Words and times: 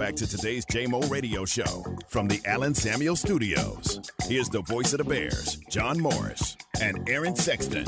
back 0.00 0.16
to 0.16 0.26
today's 0.26 0.64
JMO 0.64 1.10
Radio 1.10 1.44
Show 1.44 1.84
from 2.08 2.26
the 2.26 2.40
Allen 2.46 2.74
Samuel 2.74 3.16
Studios. 3.16 4.00
Here's 4.24 4.48
the 4.48 4.62
voice 4.62 4.94
of 4.94 4.98
the 4.98 5.04
Bears, 5.04 5.56
John 5.68 6.00
Morris 6.00 6.56
and 6.80 7.06
Aaron 7.06 7.36
Sexton. 7.36 7.84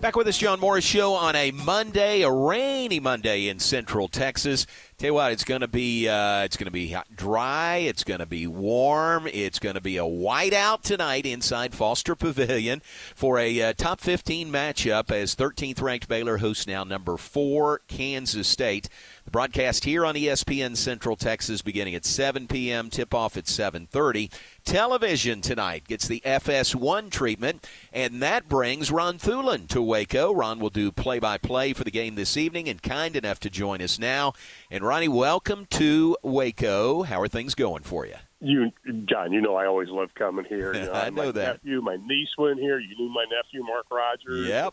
Back 0.00 0.16
with 0.16 0.26
us, 0.26 0.36
John 0.36 0.58
Morris 0.58 0.84
Show 0.84 1.12
on 1.12 1.36
a 1.36 1.52
Monday, 1.52 2.22
a 2.22 2.30
rainy 2.32 2.98
Monday 2.98 3.46
in 3.46 3.60
Central 3.60 4.08
Texas. 4.08 4.66
Tell 5.04 5.10
you 5.10 5.14
what, 5.16 5.32
it's 5.32 5.44
going 5.44 5.60
to 5.60 5.68
be 5.68 6.08
uh, 6.08 6.44
it's 6.44 6.56
going 6.56 6.64
to 6.64 6.70
be 6.70 6.96
dry. 7.14 7.76
It's 7.76 8.04
going 8.04 8.20
to 8.20 8.26
be 8.26 8.46
warm. 8.46 9.26
It's 9.26 9.58
going 9.58 9.74
to 9.74 9.82
be 9.82 9.98
a 9.98 10.02
whiteout 10.02 10.80
tonight 10.80 11.26
inside 11.26 11.74
Foster 11.74 12.14
Pavilion 12.14 12.80
for 13.14 13.38
a 13.38 13.60
uh, 13.60 13.72
top 13.74 14.00
15 14.00 14.50
matchup 14.50 15.10
as 15.10 15.34
13th 15.34 15.82
ranked 15.82 16.08
Baylor 16.08 16.38
hosts 16.38 16.66
now 16.66 16.84
number 16.84 17.18
four 17.18 17.82
Kansas 17.86 18.48
State. 18.48 18.88
The 19.26 19.30
broadcast 19.30 19.84
here 19.84 20.04
on 20.04 20.14
ESPN 20.14 20.76
Central 20.76 21.16
Texas 21.16 21.62
beginning 21.62 21.94
at 21.94 22.04
7 22.04 22.46
p.m. 22.46 22.90
Tip 22.90 23.14
off 23.14 23.38
at 23.38 23.44
7:30. 23.44 24.30
Television 24.64 25.40
tonight 25.40 25.88
gets 25.88 26.06
the 26.06 26.22
FS1 26.24 27.10
treatment, 27.10 27.66
and 27.92 28.22
that 28.22 28.48
brings 28.48 28.90
Ron 28.90 29.18
Thulin 29.18 29.66
to 29.68 29.80
Waco. 29.80 30.32
Ron 30.32 30.58
will 30.58 30.70
do 30.70 30.90
play-by-play 30.90 31.74
for 31.74 31.84
the 31.84 31.90
game 31.90 32.14
this 32.14 32.36
evening, 32.36 32.68
and 32.68 32.82
kind 32.82 33.16
enough 33.16 33.40
to 33.40 33.50
join 33.50 33.82
us 33.82 33.98
now. 33.98 34.32
And 34.70 34.84
Ronnie, 34.94 35.08
welcome 35.08 35.66
to 35.70 36.16
Waco. 36.22 37.02
How 37.02 37.20
are 37.20 37.26
things 37.26 37.56
going 37.56 37.82
for 37.82 38.06
you? 38.06 38.14
You, 38.38 38.70
John, 39.06 39.32
you 39.32 39.40
know 39.40 39.56
I 39.56 39.66
always 39.66 39.88
love 39.88 40.10
coming 40.14 40.44
here. 40.44 40.72
You 40.76 40.86
know, 40.86 40.92
I 40.92 41.10
know 41.10 41.24
my 41.24 41.30
that. 41.32 41.64
Nephew, 41.64 41.82
my 41.82 41.96
niece 41.96 42.28
went 42.38 42.60
here. 42.60 42.78
You 42.78 42.96
knew 42.96 43.12
my 43.12 43.24
nephew, 43.24 43.64
Mark 43.64 43.86
Rogers. 43.90 44.46
Yep. 44.46 44.72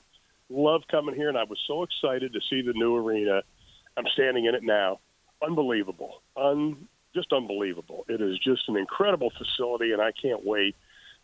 Love 0.52 0.84
coming 0.92 1.16
here, 1.16 1.28
and 1.28 1.40
I 1.40 1.46
was 1.46 1.58
so 1.66 1.82
excited 1.82 2.34
to 2.34 2.40
see 2.52 2.62
the 2.62 2.74
new 2.74 2.96
arena. 2.96 3.42
I'm 3.98 4.06
standing 4.14 4.46
in 4.46 4.54
it 4.54 4.62
now. 4.62 5.00
Unbelievable. 5.42 6.22
Un, 6.38 6.88
just 7.16 7.34
unbelievable. 7.34 8.06
It 8.08 8.22
is 8.22 8.38
just 8.38 8.62
an 8.68 8.78
incredible 8.78 9.32
facility, 9.36 9.92
and 9.92 10.04
I 10.04 10.12
can't 10.12 10.46
wait 10.46 10.76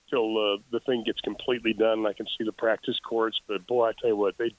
till 0.10 0.40
uh, 0.40 0.58
the 0.72 0.80
thing 0.88 1.04
gets 1.06 1.22
completely 1.22 1.74
done 1.74 2.00
and 2.00 2.08
I 2.08 2.14
can 2.14 2.26
see 2.36 2.46
the 2.46 2.52
practice 2.52 2.98
courts. 3.08 3.38
But 3.48 3.68
boy, 3.68 3.90
I 3.90 3.92
tell 4.02 4.10
you 4.10 4.18
what, 4.18 4.40
they 4.40 4.56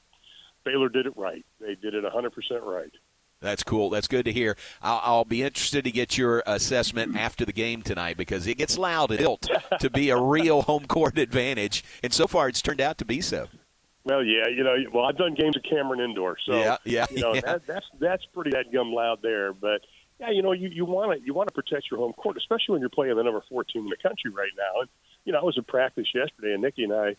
Baylor 0.65 0.89
did 0.89 1.07
it 1.07 1.17
right. 1.17 1.45
They 1.61 1.75
did 1.75 1.95
it 1.95 2.05
100% 2.05 2.31
right. 2.63 2.93
That's 3.41 3.63
cool. 3.63 3.91
That's 3.91 4.09
good 4.09 4.25
to 4.25 4.33
hear. 4.33 4.57
I'll, 4.83 5.01
I'll, 5.05 5.25
be 5.25 5.43
interested 5.43 5.85
to 5.85 5.93
get 5.93 6.19
your 6.19 6.43
assessment 6.47 7.17
after 7.17 7.45
the 7.45 7.53
game 7.53 7.83
tonight 7.83 8.17
because 8.17 8.47
it 8.47 8.57
gets 8.57 8.77
loud 8.77 9.11
and 9.11 9.19
built 9.19 9.49
to 9.81 9.91
be 9.91 10.11
a 10.11 10.17
real 10.17 10.63
home 10.63 10.87
court 10.87 11.19
advantage, 11.19 11.85
and 12.03 12.13
so 12.13 12.27
far 12.27 12.49
it's 12.49 12.61
turned 12.61 12.81
out 12.81 12.99
to 12.99 13.05
be 13.05 13.21
so. 13.21 13.47
Well, 14.05 14.25
yeah, 14.25 14.49
you 14.49 14.65
know, 14.65 14.75
well, 14.93 15.05
I've 15.05 15.19
done 15.19 15.35
games 15.35 15.57
at 15.57 15.65
Cameron 15.69 16.01
Indoor, 16.01 16.37
so 16.45 16.57
yeah, 16.57 16.77
yeah, 16.85 17.07
you 17.11 17.21
know 17.21 17.35
yeah. 17.35 17.43
that, 17.43 17.67
that's 17.67 17.87
that's 18.01 18.25
pretty 18.33 18.51
that 18.51 18.73
gum 18.73 18.93
loud 18.93 19.21
there. 19.23 19.53
But 19.53 19.83
yeah, 20.19 20.31
you 20.31 20.43
know, 20.43 20.53
you 20.53 20.69
you 20.69 20.85
want 20.85 21.21
to 21.21 21.25
you 21.25 21.35
want 21.35 21.49
to 21.49 21.55
protect 21.55 21.91
your 21.91 22.01
home 22.01 22.15
court, 22.15 22.37
especially 22.37 22.73
when 22.73 22.81
you're 22.81 22.91
playing 22.91 23.15
the 23.17 23.23
number 23.23 23.43
four 23.49 23.65
team 23.65 23.85
in 23.85 23.91
the 23.91 23.97
country 23.97 24.31
right 24.31 24.53
now. 24.57 24.81
And 24.81 24.89
you 25.25 25.33
know, 25.33 25.39
I 25.39 25.45
was 25.45 25.57
in 25.57 25.65
practice 25.65 26.07
yesterday, 26.13 26.55
and 26.55 26.63
Nicki 26.63 26.85
and 26.85 26.93
I 26.93 27.17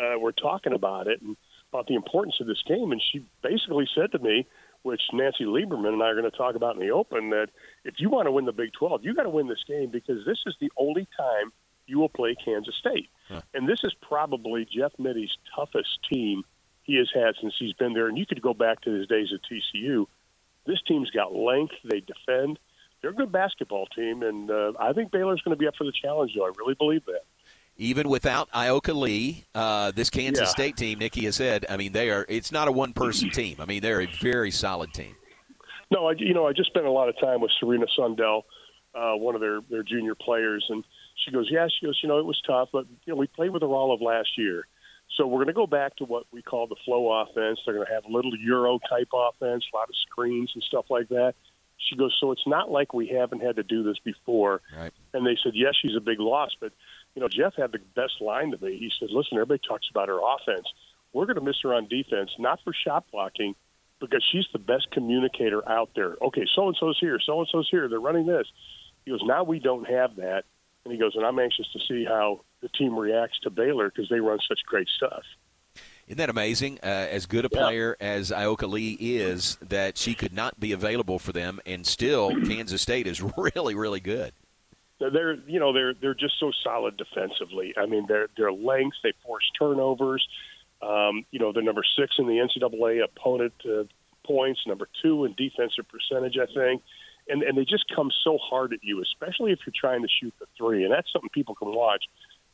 uh, 0.00 0.18
were 0.18 0.32
talking 0.32 0.72
about 0.72 1.08
it 1.08 1.20
and 1.20 1.36
about 1.72 1.86
the 1.88 1.94
importance 1.94 2.36
of 2.40 2.46
this 2.46 2.62
game, 2.66 2.92
and 2.92 3.02
she 3.02 3.24
basically 3.42 3.88
said 3.94 4.12
to 4.12 4.18
me, 4.18 4.46
which 4.88 5.02
Nancy 5.12 5.44
Lieberman 5.44 5.92
and 5.92 6.02
I 6.02 6.06
are 6.06 6.18
going 6.18 6.30
to 6.30 6.36
talk 6.36 6.54
about 6.54 6.74
in 6.74 6.80
the 6.80 6.90
open, 6.90 7.30
that 7.30 7.48
if 7.84 7.94
you 7.98 8.08
want 8.08 8.26
to 8.26 8.32
win 8.32 8.46
the 8.46 8.52
Big 8.52 8.72
12, 8.72 9.04
you 9.04 9.14
got 9.14 9.24
to 9.24 9.28
win 9.28 9.46
this 9.46 9.62
game 9.68 9.90
because 9.90 10.24
this 10.24 10.38
is 10.46 10.54
the 10.60 10.72
only 10.78 11.06
time 11.16 11.52
you 11.86 11.98
will 11.98 12.08
play 12.08 12.34
Kansas 12.42 12.74
State. 12.74 13.10
Huh. 13.28 13.42
And 13.52 13.68
this 13.68 13.80
is 13.84 13.92
probably 14.00 14.64
Jeff 14.64 14.92
Mittie's 14.98 15.36
toughest 15.54 15.98
team 16.10 16.44
he 16.82 16.96
has 16.96 17.10
had 17.14 17.34
since 17.40 17.54
he's 17.58 17.74
been 17.74 17.92
there. 17.92 18.08
And 18.08 18.16
you 18.16 18.24
could 18.24 18.40
go 18.40 18.54
back 18.54 18.80
to 18.82 18.90
his 18.90 19.06
days 19.06 19.28
at 19.32 19.40
TCU. 19.42 20.06
This 20.66 20.80
team's 20.88 21.10
got 21.10 21.34
length. 21.34 21.74
They 21.84 22.00
defend. 22.00 22.58
They're 23.00 23.10
a 23.10 23.14
good 23.14 23.30
basketball 23.30 23.86
team, 23.86 24.24
and 24.24 24.50
uh, 24.50 24.72
I 24.78 24.92
think 24.92 25.12
Baylor's 25.12 25.40
going 25.42 25.56
to 25.56 25.58
be 25.58 25.68
up 25.68 25.76
for 25.76 25.84
the 25.84 25.92
challenge. 25.92 26.32
Though 26.34 26.46
I 26.46 26.52
really 26.58 26.74
believe 26.74 27.04
that. 27.06 27.22
Even 27.80 28.08
without 28.08 28.50
Ayoka 28.50 28.94
Lee, 28.94 29.44
uh, 29.54 29.92
this 29.92 30.10
Kansas 30.10 30.48
Yeah. 30.48 30.50
State 30.50 30.76
team, 30.76 30.98
Nicki 30.98 31.24
has 31.26 31.36
said, 31.36 31.64
I 31.70 31.76
mean, 31.76 31.92
they 31.92 32.10
are. 32.10 32.26
It's 32.28 32.50
not 32.50 32.66
a 32.66 32.72
one-person 32.72 33.30
team. 33.30 33.56
I 33.60 33.66
mean, 33.66 33.80
they're 33.82 34.00
a 34.00 34.06
very 34.20 34.50
solid 34.50 34.92
team. 34.92 35.14
No, 35.90 36.08
I, 36.08 36.14
you 36.18 36.34
know, 36.34 36.46
I 36.46 36.52
just 36.52 36.70
spent 36.70 36.86
a 36.86 36.90
lot 36.90 37.08
of 37.08 37.18
time 37.20 37.40
with 37.40 37.52
Serena 37.60 37.86
Sundell, 37.96 38.42
uh, 38.94 39.14
one 39.14 39.34
of 39.36 39.40
their 39.40 39.60
their 39.70 39.82
junior 39.84 40.14
players, 40.14 40.66
and 40.68 40.84
she 41.24 41.30
goes, 41.30 41.48
"Yeah," 41.50 41.68
she 41.68 41.86
goes, 41.86 41.98
"You 42.02 42.08
know, 42.08 42.18
it 42.18 42.26
was 42.26 42.40
tough, 42.46 42.68
but 42.72 42.84
you 43.06 43.12
know, 43.12 43.16
we 43.16 43.26
played 43.28 43.50
with 43.50 43.62
her 43.62 43.68
all 43.68 43.94
of 43.94 44.02
last 44.02 44.36
year, 44.36 44.66
so 45.16 45.26
we're 45.26 45.38
going 45.38 45.46
to 45.46 45.52
go 45.54 45.66
back 45.66 45.96
to 45.96 46.04
what 46.04 46.24
we 46.32 46.42
call 46.42 46.66
the 46.66 46.76
flow 46.84 47.10
offense. 47.22 47.60
They're 47.64 47.74
going 47.74 47.86
to 47.86 47.92
have 47.92 48.04
a 48.04 48.12
little 48.12 48.36
Euro 48.36 48.78
type 48.90 49.08
offense, 49.14 49.64
a 49.72 49.76
lot 49.76 49.88
of 49.88 49.94
screens 50.10 50.50
and 50.54 50.62
stuff 50.64 50.86
like 50.90 51.08
that." 51.08 51.34
She 51.78 51.96
goes, 51.96 52.14
"So 52.20 52.32
it's 52.32 52.46
not 52.46 52.70
like 52.70 52.92
we 52.92 53.06
haven't 53.06 53.40
had 53.40 53.56
to 53.56 53.62
do 53.62 53.82
this 53.82 53.98
before." 54.04 54.60
Right. 54.76 54.92
And 55.14 55.24
they 55.24 55.38
said, 55.42 55.52
"Yes, 55.54 55.74
she's 55.80 55.96
a 55.96 56.00
big 56.00 56.18
loss, 56.20 56.50
but 56.60 56.72
you 57.14 57.22
know, 57.22 57.28
Jeff 57.28 57.54
had 57.56 57.72
the 57.72 57.78
best 57.94 58.20
line 58.20 58.50
to 58.52 58.64
me. 58.64 58.78
He 58.78 58.90
said, 58.98 59.10
"Listen, 59.10 59.38
everybody 59.38 59.60
talks 59.66 59.88
about 59.90 60.08
her 60.08 60.18
offense. 60.18 60.66
We're 61.12 61.26
going 61.26 61.36
to 61.36 61.42
miss 61.42 61.56
her 61.62 61.74
on 61.74 61.88
defense, 61.88 62.30
not 62.38 62.60
for 62.64 62.72
shot 62.72 63.04
blocking." 63.10 63.54
because 64.00 64.24
she's 64.30 64.46
the 64.52 64.60
best 64.60 64.88
communicator 64.92 65.68
out 65.68 65.90
there. 65.96 66.14
Okay, 66.22 66.46
so 66.54 66.68
and 66.68 66.76
so's 66.78 66.96
here, 67.00 67.18
so 67.18 67.40
and 67.40 67.48
so's 67.50 67.68
here. 67.68 67.88
They're 67.88 67.98
running 67.98 68.26
this. 68.26 68.46
He 69.04 69.10
goes, 69.10 69.22
now 69.24 69.42
we 69.42 69.58
don't 69.58 69.88
have 69.90 70.14
that, 70.16 70.44
and 70.84 70.92
he 70.92 71.00
goes, 71.00 71.16
and 71.16 71.26
I'm 71.26 71.36
anxious 71.40 71.66
to 71.72 71.80
see 71.88 72.04
how 72.04 72.42
the 72.62 72.68
team 72.68 72.96
reacts 72.96 73.40
to 73.40 73.50
Baylor 73.50 73.90
because 73.90 74.08
they 74.08 74.20
run 74.20 74.38
such 74.48 74.60
great 74.66 74.86
stuff. 74.96 75.24
Isn't 76.06 76.18
that 76.18 76.30
amazing? 76.30 76.78
Uh, 76.80 76.86
as 76.86 77.26
good 77.26 77.44
a 77.44 77.48
Yeah. 77.52 77.58
player 77.58 77.96
as 77.98 78.30
Ayoka 78.30 78.68
Lee 78.70 78.92
is, 79.00 79.56
that 79.56 79.98
she 79.98 80.14
could 80.14 80.32
not 80.32 80.60
be 80.60 80.70
available 80.70 81.18
for 81.18 81.32
them, 81.32 81.58
and 81.66 81.84
still 81.84 82.36
Kansas 82.44 82.80
State 82.80 83.08
is 83.08 83.20
really, 83.36 83.74
really 83.74 83.98
good. 83.98 84.32
They're 85.00 85.34
you 85.46 85.60
know 85.60 85.72
they're 85.72 85.94
they're 85.94 86.14
just 86.14 86.34
so 86.40 86.50
solid 86.64 86.96
defensively. 86.96 87.72
I 87.76 87.86
mean 87.86 88.06
their 88.08 88.28
their 88.36 88.52
length, 88.52 88.96
they 89.02 89.12
force 89.24 89.44
turnovers. 89.58 90.26
Um, 90.82 91.24
you 91.30 91.38
know 91.38 91.52
they're 91.52 91.62
number 91.62 91.84
six 91.98 92.16
in 92.18 92.26
the 92.26 92.34
NCAA 92.38 93.04
opponent 93.04 93.52
uh, 93.64 93.84
points, 94.26 94.60
number 94.66 94.88
two 95.02 95.24
in 95.24 95.34
defensive 95.34 95.86
percentage, 95.88 96.36
I 96.36 96.46
think. 96.52 96.82
And 97.28 97.42
and 97.42 97.56
they 97.56 97.64
just 97.64 97.84
come 97.94 98.10
so 98.24 98.38
hard 98.38 98.72
at 98.72 98.80
you, 98.82 99.00
especially 99.02 99.52
if 99.52 99.60
you're 99.66 99.74
trying 99.78 100.02
to 100.02 100.08
shoot 100.08 100.34
the 100.40 100.46
three. 100.56 100.82
And 100.84 100.92
that's 100.92 101.12
something 101.12 101.30
people 101.32 101.54
can 101.54 101.72
watch. 101.74 102.04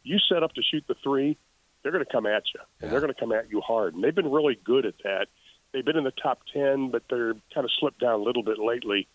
You 0.03 0.19
set 0.19 0.43
up 0.43 0.53
to 0.55 0.63
shoot 0.63 0.85
the 0.87 0.97
three, 1.03 1.39
they're 1.83 1.93
going 1.93 2.05
to 2.05 2.11
come 2.13 2.27
at 2.27 2.43
you, 2.55 2.61
and 2.61 2.67
Yeah. 2.83 2.91
they're 2.91 3.01
going 3.01 3.15
to 3.15 3.19
come 3.19 3.33
at 3.33 3.51
you 3.51 3.63
hard. 3.63 3.95
And 3.95 4.05
they've 4.05 4.15
been 4.15 4.31
really 4.31 4.59
good 4.65 4.85
at 4.85 4.95
that. 5.05 5.29
They've 5.73 5.85
been 5.85 5.97
in 5.97 6.05
the 6.05 6.11
top 6.13 6.41
ten, 6.53 6.91
but 6.91 7.03
they're 7.09 7.35
kind 7.55 7.65
of 7.65 7.71
slipped 7.79 8.01
down 8.01 8.21
a 8.21 8.23
little 8.23 8.43
bit 8.43 8.59
lately. 8.59 9.09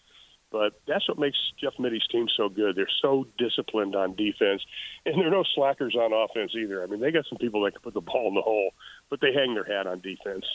But 0.51 0.81
that's 0.87 1.07
what 1.07 1.19
makes 1.19 1.37
Jeff 1.61 1.73
Mittie's 1.77 2.07
team 2.11 2.27
so 2.35 2.49
good. 2.49 2.75
They're 2.75 2.87
so 3.01 3.27
disciplined 3.37 3.95
on 3.95 4.15
defense, 4.15 4.63
and 5.05 5.19
they're 5.19 5.29
no 5.29 5.43
slackers 5.55 5.95
on 5.95 6.11
offense 6.11 6.53
either. 6.55 6.83
I 6.83 6.87
mean, 6.87 6.99
they 6.99 7.11
got 7.11 7.25
some 7.29 7.37
people 7.37 7.63
that 7.63 7.73
can 7.73 7.81
put 7.81 7.93
the 7.93 8.01
ball 8.01 8.27
in 8.29 8.33
the 8.33 8.41
hole, 8.41 8.71
but 9.09 9.21
they 9.21 9.31
hang 9.31 9.53
their 9.53 9.63
hat 9.63 9.85
on 9.85 9.99
defense. 9.99 10.45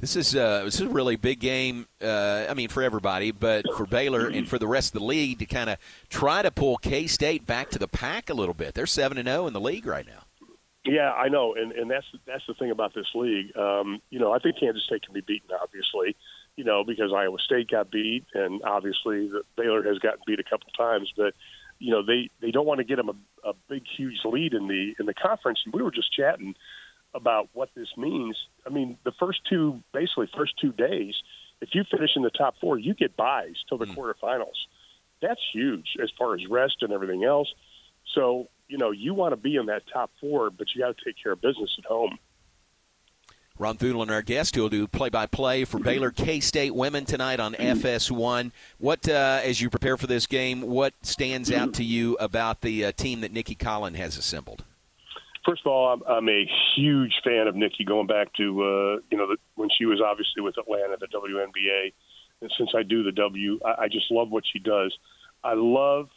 This 0.00 0.16
is 0.16 0.34
uh, 0.34 0.64
this 0.64 0.76
is 0.76 0.80
a 0.80 0.88
really 0.88 1.16
big 1.16 1.40
game. 1.40 1.86
Uh, 2.02 2.46
I 2.48 2.54
mean, 2.54 2.70
for 2.70 2.82
everybody, 2.82 3.32
but 3.32 3.66
for 3.76 3.84
Baylor 3.84 4.28
and 4.28 4.48
for 4.48 4.58
the 4.58 4.66
rest 4.66 4.94
of 4.94 5.00
the 5.00 5.06
league 5.06 5.38
to 5.40 5.46
kind 5.46 5.68
of 5.68 5.76
try 6.08 6.40
to 6.40 6.50
pull 6.50 6.78
K 6.78 7.06
State 7.06 7.46
back 7.46 7.68
to 7.70 7.78
the 7.78 7.86
pack 7.86 8.30
a 8.30 8.34
little 8.34 8.54
bit. 8.54 8.72
They're 8.72 8.86
seven 8.86 9.18
and 9.18 9.28
zero 9.28 9.46
in 9.46 9.52
the 9.52 9.60
league 9.60 9.84
right 9.84 10.06
now. 10.06 10.22
Yeah, 10.86 11.12
I 11.12 11.28
know, 11.28 11.54
and 11.54 11.72
and 11.72 11.90
that's 11.90 12.06
that's 12.26 12.42
the 12.48 12.54
thing 12.54 12.70
about 12.70 12.94
this 12.94 13.08
league. 13.14 13.54
Um, 13.54 14.00
you 14.08 14.18
know, 14.18 14.32
I 14.32 14.38
think 14.38 14.58
Kansas 14.58 14.82
State 14.84 15.02
can 15.02 15.12
be 15.12 15.20
beaten, 15.20 15.50
obviously. 15.62 16.16
You 16.60 16.66
know, 16.66 16.84
because 16.84 17.10
Iowa 17.10 17.38
State 17.38 17.70
got 17.70 17.90
beat, 17.90 18.26
and 18.34 18.60
obviously 18.62 19.28
the 19.28 19.44
Baylor 19.56 19.82
has 19.82 19.98
gotten 19.98 20.20
beat 20.26 20.40
a 20.40 20.44
couple 20.44 20.70
times. 20.76 21.10
But 21.16 21.32
you 21.78 21.90
know, 21.90 22.04
they 22.04 22.28
they 22.42 22.50
don't 22.50 22.66
want 22.66 22.80
to 22.80 22.84
get 22.84 22.96
them 22.96 23.08
a, 23.08 23.48
a 23.48 23.54
big, 23.66 23.84
huge 23.96 24.18
lead 24.26 24.52
in 24.52 24.68
the 24.68 24.94
in 25.00 25.06
the 25.06 25.14
conference. 25.14 25.60
And 25.64 25.72
we 25.72 25.82
were 25.82 25.90
just 25.90 26.12
chatting 26.12 26.54
about 27.14 27.48
what 27.54 27.70
this 27.74 27.88
means. 27.96 28.36
I 28.66 28.68
mean, 28.68 28.98
the 29.04 29.12
first 29.18 29.40
two, 29.48 29.82
basically 29.94 30.28
first 30.36 30.52
two 30.60 30.72
days, 30.72 31.14
if 31.62 31.70
you 31.72 31.82
finish 31.90 32.10
in 32.14 32.24
the 32.24 32.30
top 32.30 32.56
four, 32.60 32.78
you 32.78 32.92
get 32.92 33.16
buys 33.16 33.54
till 33.66 33.78
the 33.78 33.86
mm. 33.86 33.94
quarterfinals. 33.96 34.66
That's 35.22 35.40
huge 35.54 35.96
as 36.02 36.10
far 36.18 36.34
as 36.34 36.42
rest 36.46 36.82
and 36.82 36.92
everything 36.92 37.24
else. 37.24 37.48
So, 38.14 38.48
you 38.68 38.76
know, 38.76 38.90
you 38.90 39.14
want 39.14 39.32
to 39.32 39.38
be 39.38 39.56
in 39.56 39.64
that 39.66 39.84
top 39.90 40.10
four, 40.20 40.50
but 40.50 40.66
you 40.74 40.82
got 40.82 40.94
to 40.94 41.04
take 41.06 41.16
care 41.22 41.32
of 41.32 41.40
business 41.40 41.74
at 41.78 41.86
home. 41.86 42.18
Ron 43.60 43.76
Thulin, 43.76 44.10
our 44.10 44.22
guest, 44.22 44.56
who 44.56 44.62
will 44.62 44.70
do 44.70 44.86
play-by-play 44.86 45.66
for 45.66 45.78
Baylor 45.78 46.10
K 46.10 46.40
State 46.40 46.74
women 46.74 47.04
tonight 47.04 47.40
on 47.40 47.52
FS1. 47.52 48.52
What, 48.78 49.06
uh, 49.06 49.40
as 49.44 49.60
you 49.60 49.68
prepare 49.68 49.98
for 49.98 50.06
this 50.06 50.26
game, 50.26 50.62
what 50.62 50.94
stands 51.02 51.52
out 51.52 51.74
to 51.74 51.84
you 51.84 52.16
about 52.18 52.62
the 52.62 52.86
uh, 52.86 52.92
team 52.92 53.20
that 53.20 53.34
Nicki 53.34 53.54
Collen 53.54 53.96
has 53.96 54.16
assembled? 54.16 54.64
First 55.44 55.60
of 55.66 55.72
all, 55.72 55.92
I'm, 55.92 56.02
I'm 56.08 56.28
a 56.30 56.50
huge 56.74 57.12
fan 57.22 57.48
of 57.48 57.54
Nicki 57.54 57.84
going 57.84 58.06
back 58.06 58.32
to, 58.38 58.62
uh, 58.62 59.00
you 59.10 59.18
know, 59.18 59.26
the, 59.26 59.36
when 59.56 59.68
she 59.76 59.84
was 59.84 60.00
obviously 60.00 60.40
with 60.40 60.56
Atlanta, 60.56 60.96
the 60.98 61.08
WNBA. 61.08 61.92
And 62.40 62.50
since 62.56 62.70
I 62.74 62.82
do 62.82 63.02
the 63.02 63.12
W, 63.12 63.60
I, 63.62 63.82
I 63.82 63.88
just 63.88 64.10
love 64.10 64.30
what 64.30 64.44
she 64.50 64.58
does. 64.58 64.96
I 65.44 65.52
love 65.52 66.08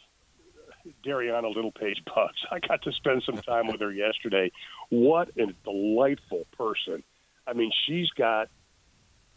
Darianna 1.06 1.54
Littlepage-Buggs. 1.54 2.46
I 2.50 2.58
got 2.66 2.80
to 2.84 2.92
spend 2.92 3.22
some 3.26 3.36
time 3.36 3.66
with 3.66 3.80
her 3.80 3.92
yesterday. 3.92 4.50
What 4.88 5.28
a 5.36 5.52
delightful 5.62 6.46
person. 6.56 7.02
I 7.46 7.52
mean, 7.52 7.70
she's 7.86 8.10
got 8.10 8.48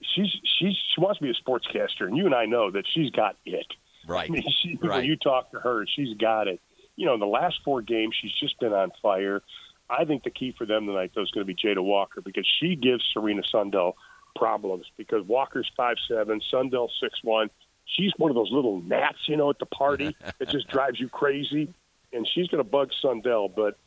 she's 0.02 0.32
she's 0.60 0.76
she 0.94 1.02
wants 1.02 1.20
to 1.20 1.24
be 1.24 1.32
a 1.32 1.34
sportscaster, 1.34 2.08
and 2.08 2.18
you 2.18 2.26
and 2.26 2.36
I 2.36 2.46
know 2.46 2.72
that 2.72 2.86
she's 2.94 3.12
got 3.12 3.36
it. 3.46 3.68
Right. 4.08 4.30
I 4.30 4.34
mean, 4.34 4.44
she, 4.62 4.78
right. 4.82 4.98
when 4.98 5.06
you 5.06 5.18
talk 5.18 5.52
to 5.52 5.60
her, 5.60 5.86
she's 5.86 6.16
got 6.18 6.48
it. 6.48 6.62
You 6.96 7.06
know, 7.06 7.14
in 7.14 7.20
the 7.20 7.28
last 7.28 7.60
four 7.64 7.82
games, 7.82 8.16
she's 8.20 8.34
just 8.40 8.60
been 8.60 8.74
on 8.74 8.92
fire. 9.02 9.42
I 9.90 10.06
think 10.06 10.24
the 10.24 10.30
key 10.30 10.54
for 10.58 10.66
them 10.66 10.86
tonight, 10.86 11.12
though, 11.16 11.22
is 11.22 11.32
going 11.32 11.46
to 11.46 11.54
be 11.54 11.56
Jada 11.56 11.84
Walker 11.84 12.22
because 12.22 12.48
she 12.60 12.76
gives 12.76 13.04
Serena 13.14 13.42
Sundell 13.52 13.96
problems 14.36 14.86
because 14.98 15.26
Walker's 15.26 15.70
five 15.76 15.98
seven, 16.08 16.42
Sundell 16.52 16.90
six 17.02 17.20
one. 17.24 17.50
She's 17.86 18.12
one 18.18 18.30
of 18.30 18.36
those 18.36 18.52
little 18.52 18.82
gnats, 18.82 19.20
you 19.28 19.38
know, 19.38 19.50
at 19.50 19.60
the 19.60 19.66
party 19.66 20.16
that 20.40 20.50
just 20.50 20.68
drives 20.68 21.00
you 21.00 21.10
crazy, 21.10 21.74
and 22.12 22.28
she's 22.34 22.48
going 22.48 22.64
to 22.64 22.70
bug 22.70 22.92
Sundell. 23.02 23.48
But 23.54 23.78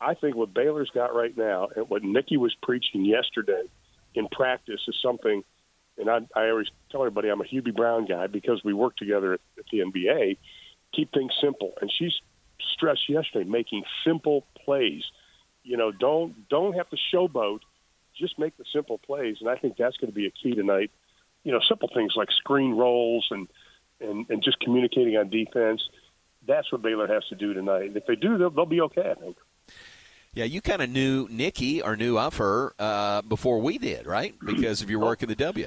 I 0.00 0.14
think 0.14 0.34
what 0.34 0.54
Baylor's 0.54 0.90
got 0.94 1.14
right 1.14 1.36
now 1.36 1.68
and 1.74 1.88
what 1.88 2.02
Nicki 2.02 2.36
was 2.36 2.54
preaching 2.62 3.04
yesterday 3.04 3.64
in 4.14 4.28
practice 4.28 4.80
is 4.88 4.96
something. 5.02 5.42
And 5.98 6.08
I, 6.08 6.20
I 6.34 6.48
always 6.48 6.68
tell 6.90 7.02
everybody 7.02 7.28
I'm 7.28 7.40
a 7.40 7.44
Hubie 7.44 7.74
Brown 7.74 8.06
guy 8.06 8.26
because 8.26 8.62
we 8.64 8.72
work 8.72 8.96
together 8.96 9.34
at, 9.34 9.40
at 9.58 9.64
the 9.70 9.80
NBA. 9.80 10.38
Keep 10.94 11.12
things 11.12 11.32
simple, 11.40 11.74
and 11.80 11.92
she's 11.96 12.14
stressed 12.74 13.08
yesterday 13.08 13.48
making 13.48 13.84
simple 14.04 14.46
plays. 14.64 15.02
You 15.62 15.76
know, 15.76 15.92
don't 15.92 16.48
don't 16.48 16.74
have 16.74 16.88
to 16.90 16.96
showboat. 17.14 17.60
Just 18.18 18.38
make 18.38 18.56
the 18.56 18.64
simple 18.72 18.98
plays, 18.98 19.36
and 19.40 19.48
I 19.48 19.56
think 19.56 19.76
that's 19.76 19.96
going 19.98 20.10
to 20.10 20.14
be 20.14 20.26
a 20.26 20.30
key 20.30 20.54
tonight. 20.54 20.90
You 21.44 21.52
know, 21.52 21.60
simple 21.68 21.88
things 21.94 22.14
like 22.16 22.28
screen 22.32 22.72
rolls 22.72 23.28
and 23.30 23.46
and 24.00 24.28
and 24.30 24.42
just 24.42 24.58
communicating 24.60 25.16
on 25.16 25.28
defense. 25.28 25.82
That's 26.46 26.72
what 26.72 26.82
Baylor 26.82 27.06
has 27.06 27.24
to 27.28 27.36
do 27.36 27.52
tonight. 27.52 27.84
And 27.84 27.96
If 27.96 28.06
they 28.06 28.16
do, 28.16 28.38
they'll, 28.38 28.50
they'll 28.50 28.66
be 28.66 28.80
okay. 28.80 29.12
I 29.16 29.20
think. 29.20 29.36
Yeah, 30.32 30.44
you 30.44 30.60
kind 30.60 30.80
of 30.80 30.88
knew 30.90 31.26
Nicki 31.30 31.82
or 31.82 31.96
knew 31.96 32.18
of 32.18 32.36
her 32.36 32.72
uh, 32.78 33.22
before 33.22 33.58
we 33.60 33.78
did, 33.78 34.06
right? 34.06 34.34
Because 34.44 34.80
of 34.82 34.88
your 34.90 35.00
work 35.00 35.22
in 35.22 35.28
the 35.28 35.34
W. 35.34 35.66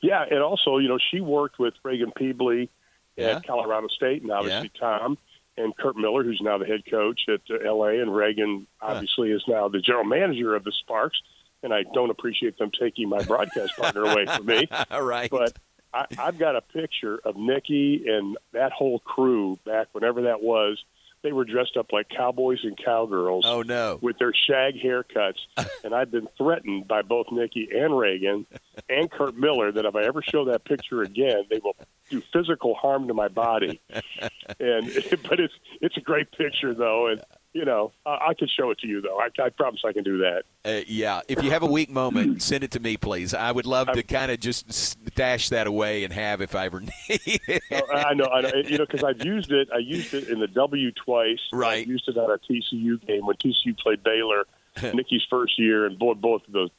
Yeah, 0.00 0.24
and 0.28 0.40
also, 0.42 0.78
you 0.78 0.88
know, 0.88 0.98
she 1.10 1.20
worked 1.20 1.58
with 1.58 1.74
Raegan 1.84 2.14
Pebley 2.14 2.70
Yeah. 3.16 3.36
at 3.36 3.46
Colorado 3.46 3.88
State, 3.88 4.22
and 4.22 4.30
obviously 4.32 4.70
Yeah. 4.74 4.80
Tom 4.80 5.18
and 5.58 5.76
Kurt 5.76 5.96
Miller, 5.96 6.24
who's 6.24 6.40
now 6.42 6.56
the 6.58 6.64
head 6.66 6.82
coach 6.90 7.20
at 7.28 7.40
uh, 7.50 7.58
L.A., 7.68 8.00
and 8.00 8.10
Raegan 8.10 8.66
obviously 8.80 9.30
is 9.30 9.42
now 9.46 9.68
the 9.68 9.80
general 9.80 10.04
manager 10.04 10.54
of 10.56 10.64
the 10.64 10.72
Sparks. 10.72 11.18
And 11.62 11.72
I 11.72 11.84
don't 11.94 12.10
appreciate 12.10 12.58
them 12.58 12.72
taking 12.80 13.08
my 13.08 13.22
broadcast 13.22 13.76
partner 13.76 14.02
away 14.02 14.24
from 14.26 14.46
me. 14.46 14.66
All 14.90 15.02
right. 15.02 15.30
But 15.30 15.56
I, 15.94 16.06
I've 16.18 16.36
got 16.36 16.56
a 16.56 16.60
picture 16.60 17.20
of 17.24 17.36
Nicki 17.36 18.04
and 18.08 18.36
that 18.52 18.72
whole 18.72 18.98
crew 18.98 19.56
back 19.64 19.88
whenever 19.92 20.22
that 20.22 20.42
was. 20.42 20.82
They 21.22 21.32
were 21.32 21.44
dressed 21.44 21.76
up 21.76 21.92
like 21.92 22.08
cowboys 22.08 22.58
and 22.64 22.76
cowgirls 22.76 23.44
oh 23.46 23.62
no. 23.62 23.98
with 24.00 24.18
their 24.18 24.32
shag 24.34 24.74
haircuts, 24.74 25.38
and 25.84 25.94
I've 25.94 26.10
been 26.10 26.28
threatened 26.36 26.88
by 26.88 27.02
both 27.02 27.26
Nicki 27.30 27.68
and 27.72 27.92
Raegan 27.92 28.46
and 28.88 29.10
Kurt 29.10 29.36
Miller 29.36 29.70
that 29.72 29.84
if 29.84 29.94
I 29.94 30.02
ever 30.04 30.22
show 30.22 30.46
that 30.46 30.64
picture 30.64 31.02
again, 31.02 31.44
they 31.48 31.60
will 31.62 31.76
do 32.10 32.22
physical 32.32 32.74
harm 32.74 33.08
to 33.08 33.14
my 33.14 33.28
body. 33.28 33.80
And 34.60 34.86
but 35.28 35.40
it's 35.40 35.54
it's 35.80 35.96
a 35.96 36.00
great 36.00 36.30
picture 36.32 36.74
though, 36.74 37.06
and 37.06 37.22
you 37.52 37.64
know 37.64 37.92
I, 38.06 38.28
I 38.30 38.34
can 38.34 38.48
show 38.48 38.70
it 38.70 38.78
to 38.80 38.86
you 38.86 39.00
though. 39.00 39.18
I, 39.18 39.28
I 39.42 39.48
promise 39.50 39.80
I 39.86 39.92
can 39.92 40.04
do 40.04 40.18
that. 40.18 40.42
Uh, 40.64 40.80
yeah, 40.86 41.20
if 41.28 41.42
you 41.42 41.50
have 41.50 41.62
a 41.62 41.66
weak 41.66 41.90
moment, 41.90 42.42
send 42.50 42.64
it 42.64 42.70
to 42.72 42.80
me, 42.80 42.96
please. 42.96 43.34
I 43.34 43.50
would 43.52 43.66
love 43.66 43.88
to 43.92 44.02
kind 44.02 44.30
of 44.30 44.40
just 44.40 44.72
stash 44.72 45.48
that 45.50 45.66
away 45.66 46.04
and 46.04 46.12
have 46.12 46.40
if 46.40 46.54
I 46.54 46.66
ever 46.66 46.80
need 46.80 46.92
it. 47.08 47.62
Oh, 47.72 47.92
I 47.92 48.14
know, 48.14 48.24
I 48.26 48.40
know. 48.42 48.50
You 48.64 48.78
know, 48.78 48.86
because 48.86 49.04
I've 49.04 49.24
used 49.24 49.50
it. 49.52 49.68
I 49.74 49.78
used 49.78 50.14
it 50.14 50.28
in 50.28 50.38
the 50.40 50.48
W 50.48 50.92
twice. 50.92 51.40
Right. 51.52 51.86
I 51.86 51.90
used 51.90 52.08
it 52.08 52.16
at 52.16 52.24
a 52.30 52.38
TCU 52.50 53.04
game 53.06 53.26
when 53.26 53.36
TCU 53.36 53.76
played 53.78 54.02
Baylor, 54.02 54.44
Nicki's 54.94 55.22
first 55.28 55.58
year, 55.58 55.86
and 55.86 55.98
boy, 55.98 56.14
both 56.14 56.46
of 56.46 56.52
those 56.52 56.70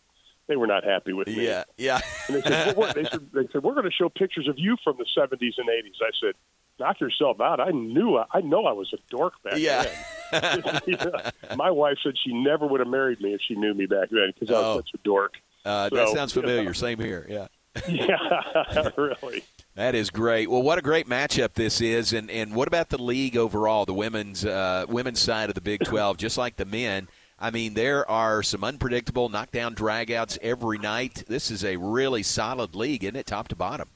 they 0.47 0.57
were 0.57 0.67
not 0.67 0.83
happy 0.83 1.13
with 1.13 1.27
me. 1.29 1.45
Yeah, 1.45 1.63
yeah. 1.77 2.01
And 2.27 2.35
they 2.35 2.41
said, 2.41 2.75
well, 2.75 2.91
they 2.93 3.05
said, 3.05 3.29
they 3.33 3.47
said, 3.53 3.63
we're 3.63 3.75
going 3.75 3.85
to 3.85 3.91
show 3.91 4.09
pictures 4.09 4.49
of 4.49 4.59
you 4.59 4.75
from 4.83 4.97
the 4.97 5.05
70s 5.17 5.53
and 5.57 5.69
80s. 5.69 6.01
I 6.01 6.09
said, 6.19 6.33
knock 6.77 6.99
yourself 6.99 7.39
out. 7.39 7.61
I 7.61 7.69
knew, 7.69 8.17
I 8.17 8.41
know 8.41 8.65
I 8.65 8.73
was 8.73 8.91
a 8.93 8.97
dork 9.09 9.35
back 9.41 9.53
Yeah. 9.55 9.83
then. 9.83 9.93
Know, 10.31 11.11
My 11.57 11.71
wife 11.71 11.97
said 12.03 12.13
she 12.23 12.33
never 12.33 12.65
would 12.67 12.79
have 12.79 12.89
married 12.89 13.19
me 13.21 13.33
if 13.33 13.41
she 13.47 13.55
knew 13.55 13.73
me 13.73 13.85
back 13.85 14.09
then 14.09 14.33
because 14.37 14.53
I 14.53 14.59
Oh. 14.59 14.75
was 14.77 14.85
such 14.85 14.91
a 14.99 15.03
dork. 15.03 15.33
Uh, 15.65 15.89
that 15.89 16.07
So, 16.09 16.13
sounds 16.15 16.35
you 16.35 16.41
know. 16.41 16.47
familiar. 16.47 16.73
Same 16.73 16.99
here. 16.99 17.25
Yeah. 17.29 17.47
Yeah, 17.87 18.89
really. 18.97 19.43
That 19.75 19.95
is 19.95 20.11
great. 20.11 20.47
Well, 20.49 20.61
what 20.61 20.77
a 20.77 20.81
great 20.83 21.07
matchup 21.07 21.53
this 21.53 21.81
is, 21.81 22.13
and 22.13 22.29
and 22.29 22.53
what 22.55 22.67
about 22.67 22.89
the 22.89 23.01
league 23.01 23.35
overall? 23.35 23.85
The 23.85 23.95
women's 23.95 24.45
uh, 24.45 24.85
women's 24.87 25.19
side 25.19 25.49
of 25.49 25.55
the 25.55 25.61
Big 25.61 25.83
Twelve, 25.83 26.17
just 26.17 26.37
like 26.37 26.57
the 26.57 26.65
men. 26.65 27.07
I 27.39 27.49
mean, 27.49 27.73
there 27.73 28.07
are 28.09 28.43
some 28.43 28.63
unpredictable 28.63 29.27
knockdown 29.27 29.73
dragouts 29.73 30.37
every 30.43 30.77
night. 30.77 31.23
This 31.27 31.49
is 31.49 31.65
a 31.65 31.77
really 31.77 32.21
solid 32.21 32.75
league, 32.75 33.03
isn't 33.03 33.15
it, 33.15 33.25
top 33.25 33.47
to 33.47 33.55
bottom? 33.55 33.89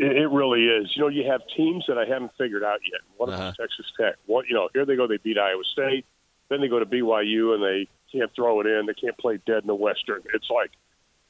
It, 0.00 0.16
it 0.16 0.28
really 0.30 0.64
is. 0.66 0.90
You 0.96 1.02
know, 1.02 1.08
you 1.08 1.30
have 1.30 1.42
teams 1.56 1.84
that 1.88 1.98
I 1.98 2.06
haven't 2.06 2.32
figured 2.38 2.64
out 2.64 2.80
yet. 2.90 3.00
One 3.16 3.28
of 3.28 3.34
them 3.34 3.40
Uh-huh. 3.42 3.50
is 3.50 3.56
Texas 3.56 3.92
Tech. 4.00 4.16
One, 4.26 4.44
you 4.48 4.54
know, 4.54 4.68
here 4.72 4.84
they 4.86 4.96
go, 4.96 5.06
they 5.06 5.18
beat 5.18 5.38
Iowa 5.38 5.62
State. 5.72 6.06
Then 6.48 6.60
they 6.60 6.68
go 6.68 6.78
to 6.78 6.86
BYU 6.86 7.54
and 7.54 7.62
they 7.62 7.86
can't 8.10 8.34
throw 8.34 8.60
it 8.60 8.66
in. 8.66 8.86
They 8.86 8.94
can't 8.94 9.16
play 9.18 9.38
dead 9.46 9.62
in 9.62 9.66
the 9.68 9.74
Western. 9.74 10.22
It's 10.34 10.48
like, 10.50 10.70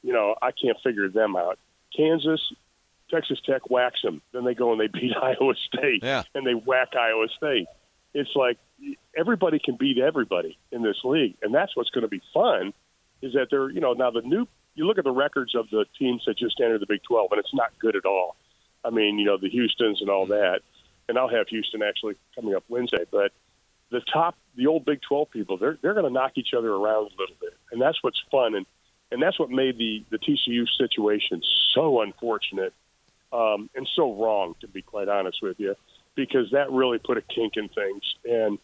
you 0.01 0.13
know, 0.13 0.35
I 0.41 0.51
can't 0.51 0.77
figure 0.83 1.09
them 1.09 1.35
out. 1.35 1.59
Kansas, 1.95 2.41
Texas 3.11 3.39
Tech 3.45 3.69
whacks 3.69 4.01
them. 4.01 4.21
Then 4.31 4.45
they 4.45 4.55
go 4.55 4.71
and 4.71 4.79
they 4.81 4.87
beat 4.99 5.13
Iowa 5.15 5.53
State. 5.67 6.03
Yeah. 6.03 6.23
And 6.33 6.47
they 6.47 6.53
whack 6.55 6.95
Iowa 6.95 7.27
State. 7.37 7.67
It's 8.13 8.31
like 8.35 8.57
everybody 9.15 9.59
can 9.59 9.75
beat 9.75 9.97
everybody 9.99 10.57
in 10.71 10.81
this 10.81 10.97
league, 11.03 11.35
and 11.41 11.53
that's 11.53 11.75
what's 11.77 11.89
going 11.91 12.01
to 12.01 12.07
be 12.09 12.21
fun. 12.33 12.73
Is 13.21 13.33
that 13.33 13.47
they're, 13.51 13.69
you 13.69 13.79
know, 13.79 13.93
now 13.93 14.09
the 14.11 14.21
new. 14.21 14.47
You 14.73 14.87
look 14.87 14.97
at 14.97 15.03
the 15.03 15.11
records 15.11 15.53
of 15.53 15.69
the 15.69 15.85
teams 15.99 16.23
that 16.25 16.37
just 16.37 16.59
entered 16.61 16.79
the 16.81 16.85
Big 16.87 17.03
12, 17.03 17.31
and 17.31 17.39
it's 17.39 17.53
not 17.53 17.71
good 17.79 17.95
at 17.95 18.05
all. 18.05 18.35
I 18.83 18.89
mean, 18.89 19.19
you 19.19 19.25
know, 19.25 19.37
the 19.37 19.49
Houston's 19.49 20.01
and 20.01 20.09
all 20.09 20.27
that. 20.27 20.61
And 21.09 21.17
I'll 21.17 21.29
have 21.29 21.47
Houston 21.49 21.81
actually 21.83 22.15
coming 22.35 22.55
up 22.55 22.63
Wednesday. 22.69 23.05
But 23.09 23.31
the 23.91 24.01
top, 24.01 24.35
the 24.55 24.67
old 24.67 24.85
Big 24.85 25.01
12 25.01 25.29
people, 25.29 25.57
they're 25.57 25.77
they're 25.81 25.93
going 25.93 26.05
to 26.05 26.11
knock 26.11 26.33
each 26.35 26.53
other 26.57 26.71
around 26.71 27.11
a 27.11 27.21
little 27.21 27.35
bit, 27.39 27.53
and 27.71 27.81
that's 27.81 28.01
what's 28.01 28.21
fun, 28.31 28.55
and 28.55 28.65
and 29.11 29.21
that's 29.21 29.37
what 29.37 29.49
made 29.49 29.77
the 29.77 30.03
the 30.09 30.17
TCU 30.17 30.65
situation 30.77 31.41
so 31.73 32.01
unfortunate 32.01 32.73
um, 33.33 33.69
and 33.75 33.87
so 33.95 34.13
wrong, 34.13 34.55
to 34.61 34.67
be 34.67 34.81
quite 34.81 35.07
honest 35.07 35.41
with 35.41 35.59
you, 35.59 35.75
because 36.15 36.51
that 36.51 36.71
really 36.71 36.97
put 36.97 37.17
a 37.17 37.21
kink 37.21 37.53
in 37.57 37.69
things, 37.69 38.03
and 38.25 38.57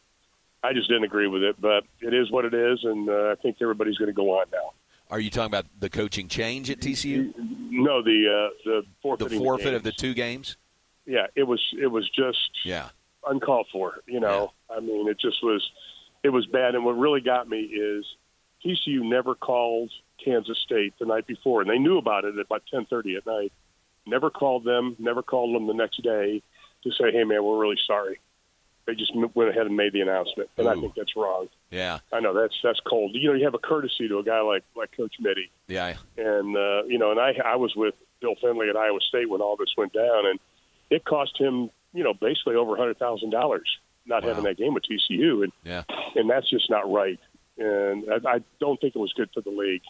I 0.64 0.74
just 0.74 0.88
didn't 0.88 1.06
agree 1.06 1.28
with 1.28 1.44
it. 1.44 1.60
But 1.60 1.84
it 2.02 2.14
is 2.14 2.32
what 2.32 2.46
it 2.46 2.54
is, 2.54 2.84
and 2.84 3.10
uh, 3.10 3.32
I 3.32 3.36
think 3.42 3.58
everybody's 3.62 3.98
going 3.98 4.10
to 4.10 4.14
go 4.14 4.40
on 4.40 4.48
now. 4.52 4.74
Are 5.10 5.20
you 5.20 5.30
talking 5.30 5.48
about 5.48 5.66
the 5.80 5.90
coaching 5.90 6.28
change 6.28 6.70
at 6.70 6.80
TCU? 6.80 7.34
No, 7.38 8.02
the 8.02 8.28
uh, 8.28 8.50
the 8.66 8.82
The 8.82 8.86
forfeiting 9.02 9.40
forfeit 9.40 9.74
of 9.74 9.84
the 9.84 9.92
two 9.92 10.14
games? 10.14 10.58
yeah, 11.06 11.28
it 11.36 11.44
was 11.44 11.62
it 11.80 11.88
was 11.88 12.10
just 12.10 12.52
Yeah. 12.66 12.90
uncalled 13.26 13.68
for. 13.72 14.02
You 14.08 14.20
know, 14.20 14.52
I 14.70 14.80
mean, 14.82 15.08
it 15.08 15.20
just 15.20 15.42
was 15.44 15.68
it 16.24 16.30
was 16.30 16.46
bad. 16.48 16.76
And 16.76 16.84
what 16.84 16.94
really 16.98 17.22
got 17.22 17.48
me 17.48 17.62
is 17.62 18.06
TCU 18.66 19.02
never 19.04 19.34
called 19.36 19.92
Kansas 20.24 20.58
State 20.66 20.94
the 21.00 21.06
night 21.06 21.26
before, 21.28 21.62
and 21.62 21.70
they 21.70 21.78
knew 21.78 21.98
about 21.98 22.26
it 22.26 22.36
at 22.38 22.46
about 22.46 22.64
ten 22.70 22.86
thirty 22.86 23.16
at 23.16 23.26
night. 23.26 23.54
Never 24.06 24.30
called 24.30 24.64
them. 24.66 24.96
Never 25.00 25.22
called 25.24 25.56
them 25.56 25.68
the 25.68 25.74
next 25.74 26.02
day 26.04 26.42
to 26.84 26.92
say, 26.92 27.12
"Hey, 27.12 27.24
man, 27.24 27.44
we're 27.44 27.58
really 27.60 27.80
sorry." 27.88 28.20
They 28.86 28.96
just 28.96 29.14
went 29.16 29.50
ahead 29.50 29.66
and 29.68 29.76
made 29.76 29.92
the 29.94 30.00
announcement, 30.02 30.50
and 30.58 30.68
I 30.68 30.74
think 30.76 30.96
that's 30.96 31.16
wrong. 31.16 31.50
Yeah. 31.72 32.00
I 32.14 32.20
know 32.22 32.34
that's 32.34 32.56
that's 32.64 32.80
cold. 32.88 33.12
You 33.14 33.30
know, 33.30 33.34
you 33.36 33.44
have 33.46 33.54
a 33.54 33.60
courtesy 33.60 34.08
to 34.08 34.20
a 34.20 34.24
guy 34.24 34.42
like 34.42 34.64
like 34.76 34.96
Coach 34.96 35.16
Mittie, 35.20 35.52
Yeah. 35.68 35.96
and 36.18 36.56
uh, 36.56 36.84
you 36.86 36.98
know, 36.98 37.12
and 37.12 37.20
I 37.20 37.34
I 37.44 37.56
was 37.58 37.76
with 37.76 37.94
Bill 38.22 38.36
Fennelly 38.42 38.70
at 38.70 38.76
Iowa 38.78 39.00
State 39.02 39.30
when 39.30 39.42
all 39.42 39.56
this 39.58 39.74
went 39.78 39.94
down, 39.94 40.26
and 40.28 40.40
it 40.90 41.04
cost 41.06 41.38
him 41.40 41.70
you 41.94 42.04
know 42.04 42.14
basically 42.14 42.56
over 42.56 42.76
a 42.76 42.78
hundred 42.80 42.98
thousand 43.00 43.32
dollars 43.32 43.68
not 44.06 44.24
Wow. 44.24 44.30
having 44.30 44.46
that 44.46 44.58
game 44.58 44.74
with 44.74 44.84
TCU, 44.84 45.44
and 45.44 45.52
Yeah. 45.66 45.84
and 46.16 46.30
that's 46.30 46.50
just 46.50 46.70
not 46.70 46.90
right, 46.92 47.20
and 47.58 48.06
I, 48.26 48.36
I 48.36 48.40
don't 48.62 48.80
think 48.80 48.96
it 48.96 49.00
was 49.00 49.12
good 49.14 49.30
for 49.34 49.42
the 49.42 49.50
league, 49.52 49.82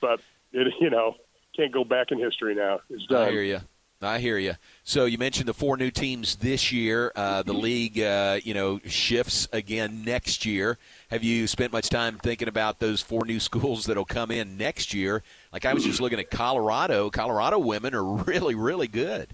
but 0.00 0.20
it 0.52 0.72
you 0.80 0.90
know 0.90 1.16
can't 1.56 1.72
go 1.72 1.82
back 1.82 2.12
in 2.12 2.18
history 2.20 2.54
now. 2.54 2.80
It's 2.88 3.04
done. 3.06 3.28
I 3.28 3.30
hear 3.32 3.42
you. 3.42 3.58
I 4.02 4.18
hear 4.18 4.38
you. 4.38 4.54
So 4.82 5.04
you 5.04 5.18
mentioned 5.18 5.46
the 5.46 5.54
four 5.54 5.76
new 5.76 5.90
teams 5.90 6.36
this 6.36 6.72
year. 6.72 7.12
Uh, 7.14 7.42
the 7.42 7.52
league, 7.52 8.00
uh, 8.00 8.40
you 8.42 8.54
know, 8.54 8.80
shifts 8.86 9.46
again 9.52 10.04
next 10.04 10.46
year. 10.46 10.78
Have 11.10 11.22
you 11.22 11.46
spent 11.46 11.70
much 11.70 11.90
time 11.90 12.16
thinking 12.18 12.48
about 12.48 12.78
those 12.78 13.02
four 13.02 13.26
new 13.26 13.38
schools 13.40 13.84
that'll 13.84 14.06
come 14.06 14.30
in 14.30 14.56
next 14.56 14.94
year? 14.94 15.22
Like 15.52 15.66
I 15.66 15.74
was 15.74 15.84
just 15.84 16.00
looking 16.00 16.18
at 16.18 16.30
Colorado. 16.30 17.10
Colorado 17.10 17.58
women 17.58 17.94
are 17.94 18.04
really, 18.24 18.54
really 18.54 18.88
good. 18.88 19.28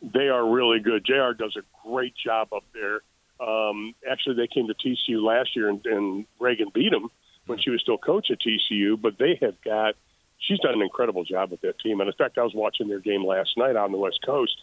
They 0.00 0.28
are 0.28 0.48
really 0.48 0.78
good. 0.78 1.04
Jr. 1.04 1.32
does 1.36 1.56
a 1.56 1.88
great 1.88 2.14
job 2.16 2.52
up 2.52 2.64
there. 2.72 3.00
Um, 3.44 3.94
actually, 4.08 4.36
they 4.36 4.46
came 4.46 4.68
to 4.68 4.74
TCU 4.74 5.20
last 5.20 5.56
year, 5.56 5.68
and, 5.68 5.84
and 5.84 6.26
Raegan 6.40 6.72
beat 6.72 6.90
them 6.90 7.08
when 7.46 7.58
she 7.58 7.70
was 7.70 7.80
still 7.80 7.98
coach 7.98 8.30
at 8.30 8.38
TCU. 8.40 9.00
But 9.00 9.18
they 9.18 9.36
have 9.40 9.60
got 9.64 9.94
she's 10.42 10.58
done 10.58 10.74
an 10.74 10.82
incredible 10.82 11.24
job 11.24 11.50
with 11.50 11.60
that 11.62 11.78
team. 11.78 12.00
And 12.00 12.08
in 12.08 12.14
fact, 12.14 12.38
I 12.38 12.42
was 12.42 12.54
watching 12.54 12.88
their 12.88 13.00
game 13.00 13.24
last 13.24 13.56
night 13.56 13.76
on 13.76 13.92
the 13.92 13.98
West 13.98 14.20
Coast. 14.24 14.56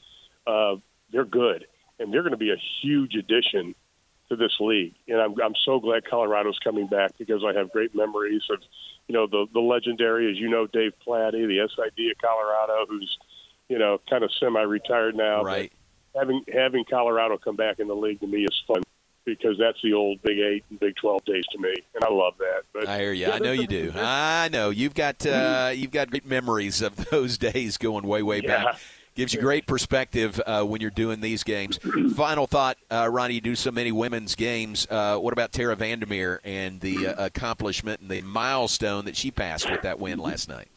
Uh, 0.46 0.76
they're 1.12 1.26
good, 1.26 1.66
and 2.00 2.14
they're 2.14 2.22
going 2.22 2.32
to 2.32 2.38
be 2.38 2.52
a 2.52 2.62
huge 2.82 3.16
addition 3.16 3.74
to 4.30 4.36
this 4.36 4.54
league. 4.60 4.94
And 5.08 5.20
I'm, 5.20 5.34
I'm 5.44 5.56
so 5.66 5.80
glad 5.80 6.06
Colorado's 6.08 6.60
coming 6.64 6.88
back 6.88 7.18
because 7.18 7.44
I 7.44 7.58
have 7.58 7.72
great 7.72 7.96
memories 7.96 8.44
of, 8.52 8.60
you 9.08 9.14
know, 9.14 9.26
the, 9.26 9.48
the 9.52 9.60
legendary, 9.60 10.30
as 10.30 10.38
you 10.38 10.50
know, 10.50 10.68
Dave 10.68 10.94
Plati, 11.04 11.46
the 11.46 11.68
SID 11.68 12.12
of 12.12 12.18
Colorado, 12.22 12.86
who's, 12.88 13.18
you 13.68 13.80
know, 13.80 14.00
kind 14.10 14.24
of 14.24 14.32
semi-retired 14.40 15.16
now. 15.16 15.44
Right. 15.44 15.72
But 16.14 16.20
having 16.20 16.44
having 16.52 16.86
Colorado 16.90 17.38
come 17.38 17.56
back 17.56 17.80
in 17.80 17.88
the 17.88 17.96
league 17.96 18.20
to 18.20 18.28
me 18.28 18.44
is 18.44 18.64
fun 18.68 18.84
because 19.26 19.58
that's 19.60 19.78
the 19.84 19.94
old 19.94 20.22
Big 20.22 20.40
Eight 20.40 20.64
and 20.70 20.80
Big 20.80 20.96
Twelve 20.96 21.24
days 21.26 21.44
to 21.52 21.60
me, 21.60 21.74
and 21.96 22.04
I 22.04 22.10
love 22.12 22.34
that. 22.40 22.64
But 22.74 22.88
I 22.88 23.00
hear 23.00 23.14
you. 23.14 23.28
yeah, 23.28 23.36
I 23.36 23.40
know 23.40 23.52
you 23.52 23.68
do. 23.68 23.92
I 23.96 24.50
know 24.52 24.70
you've 24.70 24.94
got 24.96 25.26
uh, 25.26 25.72
you've 25.74 25.92
got 25.92 26.10
great 26.10 26.26
memories 26.26 26.82
of 26.82 26.96
those 27.12 27.38
days 27.38 27.78
going 27.78 28.06
way 28.06 28.22
way 28.24 28.42
Yeah. 28.44 28.64
back. 28.64 28.80
Gives 29.16 29.34
you 29.34 29.42
great 29.42 29.66
perspective 29.68 30.40
uh, 30.46 30.64
when 30.64 30.80
you're 30.80 30.92
doing 30.92 31.20
these 31.20 31.44
games. 31.44 31.78
Final 32.16 32.48
thought, 32.48 32.78
uh, 32.90 33.10
Ronnie. 33.12 33.34
You 33.34 33.42
do 33.42 33.56
so 33.56 33.70
many 33.70 33.92
women's 33.92 34.34
games. 34.36 34.88
Uh, 34.90 35.18
what 35.18 35.34
about 35.34 35.52
Tara 35.52 35.76
VanDerveer 35.76 36.40
and 36.46 36.80
the 36.80 37.08
uh, 37.08 37.26
accomplishment 37.26 38.00
and 38.00 38.10
the 38.10 38.22
milestone 38.22 39.04
that 39.06 39.18
she 39.18 39.30
passed 39.30 39.70
with 39.70 39.82
that 39.82 40.00
win 40.00 40.20
last 40.20 40.48
night? 40.48 40.70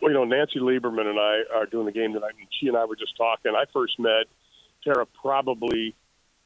Well, 0.00 0.10
you 0.10 0.16
know, 0.16 0.24
Nancy 0.24 0.58
Lieberman 0.58 1.06
and 1.06 1.18
I 1.18 1.42
are 1.54 1.66
doing 1.66 1.84
the 1.84 1.92
game 1.92 2.14
tonight, 2.14 2.32
and 2.38 2.48
she 2.58 2.66
and 2.68 2.78
I 2.78 2.86
were 2.86 2.96
just 2.96 3.14
talking. 3.16 3.52
I 3.54 3.64
first 3.74 3.98
met 3.98 4.24
Tara 4.84 5.04
probably, 5.20 5.94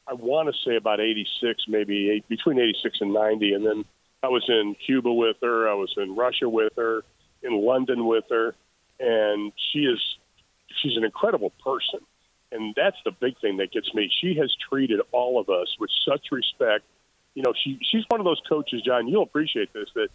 I 0.09 0.15
want 0.15 0.49
to 0.49 0.55
say 0.65 0.77
about 0.77 1.01
86, 1.01 1.65
maybe 1.69 2.11
eight, 2.11 2.29
between 2.29 2.59
86 2.59 2.99
and 3.01 3.13
90. 3.13 3.55
And 3.55 3.67
then 3.67 3.85
I 4.23 4.29
was 4.29 4.45
in 4.49 4.77
Cuba 4.87 5.13
with 5.13 5.37
her, 5.43 5.69
I 5.69 5.75
was 5.75 5.93
in 5.97 6.15
Russia 6.17 6.49
with 6.49 6.73
her, 6.77 7.03
in 7.43 7.53
London 7.65 8.07
with 8.07 8.25
her, 8.31 8.55
and 9.01 9.53
she 9.73 9.81
is, 9.81 10.01
she's 10.81 10.97
an 10.97 11.05
incredible 11.05 11.53
person. 11.63 12.01
And 12.53 12.75
that's 12.77 12.97
the 13.05 13.11
big 13.11 13.39
thing 13.41 13.57
that 13.59 13.73
gets 13.73 13.93
me. 13.95 14.11
She 14.21 14.37
has 14.37 14.55
treated 14.69 15.01
all 15.13 15.41
of 15.41 15.49
us 15.49 15.77
with 15.81 15.91
such 16.09 16.27
respect. 16.31 16.85
You 17.35 17.43
know, 17.43 17.53
she 17.55 17.79
she's 17.83 18.05
one 18.09 18.21
of 18.21 18.25
those 18.25 18.41
coaches, 18.49 18.83
John. 18.83 19.09
You'll 19.09 19.25
appreciate 19.25 19.73
this. 19.73 19.89
That 19.95 20.09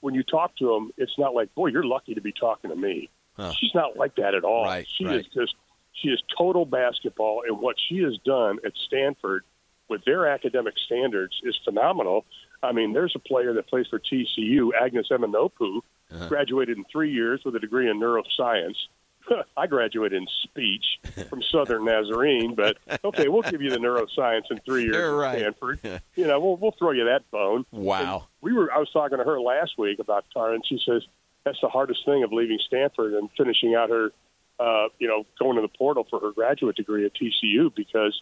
when 0.00 0.14
you 0.14 0.22
talk 0.22 0.56
to 0.58 0.66
them, 0.66 0.92
it's 0.96 1.18
not 1.18 1.34
like, 1.34 1.54
boy, 1.54 1.66
you're 1.66 1.84
lucky 1.84 2.14
to 2.14 2.20
be 2.20 2.32
talking 2.32 2.70
to 2.70 2.76
me. 2.76 3.10
Huh. 3.36 3.52
She's 3.58 3.74
not 3.74 3.96
like 3.96 4.14
that 4.16 4.34
at 4.34 4.44
all. 4.44 4.64
Right, 4.64 4.86
she 4.96 5.04
right. 5.04 5.16
is 5.16 5.26
just 5.34 5.54
she 5.94 6.08
is 6.08 6.22
total 6.36 6.64
basketball, 6.66 7.42
and 7.46 7.58
what 7.60 7.76
she 7.88 7.98
has 8.02 8.16
done 8.24 8.58
at 8.64 8.72
Stanford 8.86 9.44
with 9.88 10.04
their 10.04 10.26
academic 10.26 10.74
standards 10.86 11.34
is 11.44 11.56
phenomenal. 11.64 12.24
I 12.62 12.72
mean, 12.72 12.92
there's 12.92 13.14
a 13.14 13.18
player 13.18 13.52
that 13.54 13.66
plays 13.68 13.86
for 13.88 13.98
TCU, 13.98 14.70
Agnes 14.80 15.08
Emma-Nnopu, 15.10 15.80
Uh-huh. 16.12 16.28
graduated 16.28 16.76
in 16.78 16.84
three 16.92 17.10
years 17.12 17.40
with 17.44 17.54
a 17.56 17.60
degree 17.60 17.88
in 17.90 17.98
neuroscience. 18.00 18.76
I 19.56 19.66
graduated 19.66 20.20
in 20.22 20.26
speech 20.42 20.84
from 21.30 21.42
Southern 21.50 21.84
Nazarene, 21.86 22.54
but 22.54 22.76
okay, 23.04 23.28
we'll 23.28 23.42
give 23.42 23.62
you 23.62 23.70
the 23.70 23.78
neuroscience 23.78 24.50
in 24.50 24.58
three 24.66 24.84
years 24.84 24.96
You're 24.96 25.24
at 25.24 25.26
right. 25.28 25.38
Stanford. 25.38 25.80
You 26.14 26.26
know, 26.26 26.40
we'll 26.40 26.56
we'll 26.56 26.72
throw 26.78 26.90
you 26.90 27.04
that 27.06 27.30
bone. 27.30 27.64
Wow. 27.70 28.26
We 28.42 28.52
were 28.52 28.70
I 28.72 28.78
was 28.78 28.90
talking 28.90 29.16
to 29.18 29.24
her 29.24 29.40
last 29.40 29.78
week 29.78 29.98
about 29.98 30.24
Tara, 30.34 30.52
and 30.54 30.64
she 30.66 30.78
says 30.84 31.02
that's 31.44 31.58
the 31.62 31.68
hardest 31.68 32.04
thing 32.04 32.22
of 32.22 32.32
leaving 32.32 32.58
Stanford 32.66 33.14
and 33.14 33.30
finishing 33.36 33.74
out 33.74 33.88
her, 33.90 34.12
uh, 34.58 34.88
you 34.98 35.08
know, 35.08 35.24
going 35.38 35.56
to 35.56 35.62
the 35.62 35.68
portal 35.68 36.06
for 36.08 36.20
her 36.20 36.32
graduate 36.32 36.76
degree 36.76 37.04
at 37.06 37.12
TCU 37.14 37.74
because 37.74 38.18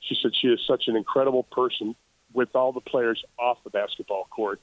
she 0.00 0.16
said 0.22 0.32
she 0.40 0.48
is 0.48 0.60
such 0.66 0.84
an 0.86 0.96
incredible 0.96 1.44
person 1.44 1.94
with 2.32 2.54
all 2.54 2.72
the 2.72 2.80
players 2.80 3.22
off 3.38 3.58
the 3.64 3.70
basketball 3.70 4.26
court. 4.30 4.60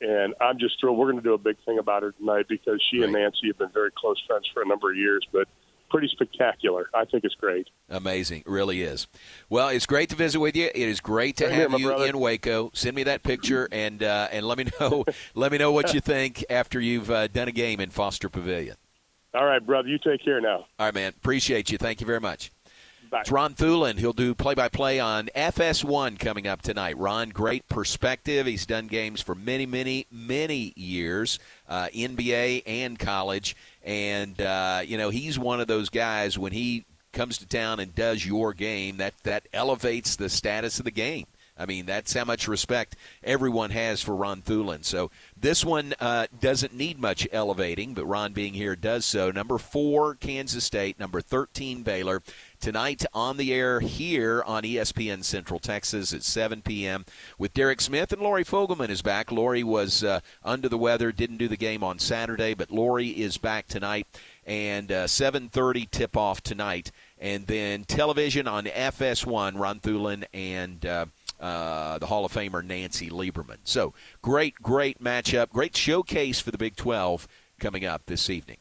And 0.00 0.34
I'm 0.40 0.58
just 0.58 0.80
thrilled. 0.80 0.98
We're 0.98 1.06
going 1.12 1.22
to 1.22 1.28
do 1.28 1.34
a 1.34 1.38
big 1.38 1.56
thing 1.64 1.78
about 1.78 2.02
her 2.02 2.12
tonight 2.12 2.46
because 2.48 2.82
she 2.90 3.02
and 3.02 3.12
Nancy 3.12 3.48
have 3.48 3.58
been 3.58 3.70
very 3.72 3.90
close 3.96 4.20
friends 4.26 4.48
for 4.52 4.62
a 4.62 4.66
number 4.66 4.90
of 4.90 4.96
years, 4.96 5.24
but 5.32 5.46
pretty 5.90 6.08
spectacular. 6.08 6.88
I 6.92 7.04
think 7.04 7.22
it's 7.22 7.34
great. 7.34 7.68
Amazing, 7.88 8.40
It 8.40 8.48
really 8.48 8.82
is. 8.82 9.06
Well, 9.48 9.68
it's 9.68 9.86
great 9.86 10.08
to 10.08 10.16
visit 10.16 10.40
with 10.40 10.56
you. 10.56 10.66
It 10.74 10.88
is 10.88 11.00
great 11.00 11.36
to 11.36 11.48
here, 11.48 11.62
have 11.62 11.70
my 11.70 11.78
you 11.78 11.88
brother. 11.88 12.06
in 12.06 12.18
Waco. 12.18 12.70
Send 12.74 12.96
me 12.96 13.04
that 13.04 13.22
picture 13.22 13.68
and 13.70 14.02
uh, 14.02 14.28
and 14.32 14.46
let 14.46 14.58
me 14.58 14.66
know 14.80 15.04
let 15.34 15.52
me 15.52 15.58
know 15.58 15.70
what 15.70 15.94
you 15.94 16.00
think 16.00 16.44
after 16.50 16.80
you've 16.80 17.10
uh, 17.10 17.28
done 17.28 17.46
a 17.46 17.52
game 17.52 17.78
in 17.78 17.90
Foster 17.90 18.28
Pavilion. 18.28 18.76
All 19.34 19.46
right, 19.46 19.64
brother. 19.64 19.88
You 19.88 19.98
take 19.98 20.24
care 20.24 20.40
now. 20.40 20.66
All 20.78 20.86
right, 20.86 20.94
man. 20.94 21.10
Appreciate 21.16 21.70
you. 21.70 21.78
Thank 21.78 22.00
you 22.00 22.06
very 22.06 22.20
much. 22.20 22.50
Bye. 23.10 23.20
It's 23.20 23.30
Ron 23.30 23.54
Thulin. 23.54 23.98
He'll 23.98 24.14
do 24.14 24.34
play-by-play 24.34 24.98
on 24.98 25.28
FS1 25.36 26.18
coming 26.18 26.46
up 26.46 26.62
tonight. 26.62 26.96
Ron, 26.96 27.28
great 27.28 27.68
perspective. 27.68 28.46
He's 28.46 28.64
done 28.64 28.86
games 28.86 29.20
for 29.20 29.34
many, 29.34 29.66
many, 29.66 30.06
many 30.10 30.72
years, 30.76 31.38
uh, 31.68 31.88
NBA 31.94 32.62
and 32.64 32.98
college, 32.98 33.54
and 33.84 34.40
uh, 34.40 34.80
you 34.86 34.96
know 34.96 35.10
he's 35.10 35.38
one 35.38 35.60
of 35.60 35.66
those 35.66 35.90
guys 35.90 36.38
when 36.38 36.52
he 36.52 36.86
comes 37.12 37.36
to 37.36 37.46
town 37.46 37.80
and 37.80 37.94
does 37.94 38.24
your 38.24 38.54
game 38.54 38.96
that 38.96 39.12
that 39.24 39.46
elevates 39.52 40.16
the 40.16 40.30
status 40.30 40.78
of 40.78 40.86
the 40.86 40.90
game. 40.90 41.26
I 41.58 41.66
mean, 41.66 41.86
that's 41.86 42.14
how 42.14 42.24
much 42.24 42.48
respect 42.48 42.96
everyone 43.22 43.70
has 43.70 44.02
for 44.02 44.16
Ron 44.16 44.42
Thulin. 44.42 44.84
So 44.84 45.10
this 45.36 45.64
one 45.64 45.94
uh, 46.00 46.26
doesn't 46.40 46.74
need 46.74 46.98
much 46.98 47.28
elevating, 47.30 47.94
but 47.94 48.06
Ron 48.06 48.32
being 48.32 48.54
here 48.54 48.74
does 48.74 49.04
so. 49.04 49.30
Number 49.30 49.58
four, 49.58 50.14
Kansas 50.14 50.64
State. 50.64 50.98
Number 50.98 51.20
13, 51.20 51.82
Baylor. 51.82 52.22
Tonight 52.60 53.04
on 53.12 53.36
the 53.36 53.52
air 53.52 53.80
here 53.80 54.42
on 54.46 54.62
ESPN 54.62 55.24
Central 55.24 55.58
Texas 55.58 56.12
at 56.14 56.22
7 56.22 56.62
p.m. 56.62 57.04
with 57.36 57.52
Derek 57.54 57.80
Smith 57.80 58.12
and 58.12 58.22
Lori 58.22 58.44
Fogelman 58.44 58.88
is 58.88 59.02
back. 59.02 59.32
Lori 59.32 59.64
was 59.64 60.04
uh, 60.04 60.20
under 60.44 60.68
the 60.68 60.78
weather, 60.78 61.10
didn't 61.10 61.38
do 61.38 61.48
the 61.48 61.56
game 61.56 61.82
on 61.82 61.98
Saturday, 61.98 62.54
but 62.54 62.70
Lori 62.70 63.08
is 63.08 63.36
back 63.36 63.66
tonight 63.66 64.06
and 64.46 64.90
uh, 64.90 65.04
7:30 65.06 65.90
tip-off 65.90 66.40
tonight, 66.42 66.90
and 67.18 67.46
then 67.46 67.84
television 67.84 68.48
on 68.48 68.64
FS1. 68.64 69.58
Ron 69.58 69.80
Thulin 69.80 70.24
and 70.32 70.84
uh, 71.42 71.98
the 71.98 72.06
Hall 72.06 72.24
of 72.24 72.32
Famer 72.32 72.64
Nancy 72.64 73.10
Lieberman. 73.10 73.58
So 73.64 73.92
great, 74.22 74.54
great 74.62 75.02
matchup, 75.02 75.50
great 75.50 75.76
showcase 75.76 76.40
for 76.40 76.52
the 76.52 76.58
Big 76.58 76.76
12 76.76 77.26
coming 77.58 77.84
up 77.84 78.06
this 78.06 78.30
evening. 78.30 78.58